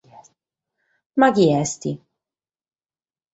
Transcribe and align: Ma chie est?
Ma 1.17 1.27
chie 1.35 1.51
est? 1.61 1.85